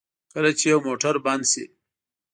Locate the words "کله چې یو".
0.33-0.79